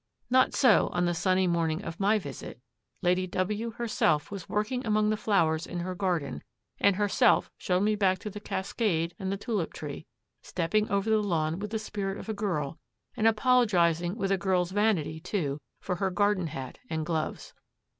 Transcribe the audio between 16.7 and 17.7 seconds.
and gloves.